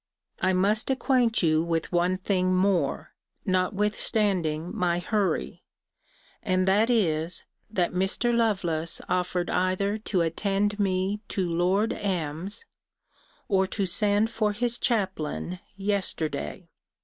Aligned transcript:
I 0.39 0.51
must 0.51 0.89
acquaint 0.89 1.43
you 1.43 1.61
wit 1.61 1.91
one 1.91 2.17
thing 2.17 2.55
more, 2.55 3.13
notwithstanding 3.45 4.75
my 4.75 4.97
hurry; 4.97 5.61
and 6.41 6.67
that 6.67 6.89
is, 6.89 7.45
that 7.69 7.93
Mr. 7.93 8.33
Lovelace 8.35 8.99
offered 9.07 9.51
either 9.51 9.99
to 9.99 10.21
attend 10.21 10.79
me 10.79 11.19
to 11.27 11.47
Lord 11.47 11.93
M.'s, 11.93 12.65
or 13.47 13.67
to 13.67 13.85
send 13.85 14.31
for 14.31 14.53
his 14.53 14.79
chaplain, 14.79 15.59
yesterday. 15.77 16.67